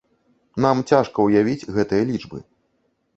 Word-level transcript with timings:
Нам 0.63 0.77
цяжка 0.91 1.25
ўявіць 1.27 1.69
гэтыя 1.75 2.07
лічбы. 2.13 2.39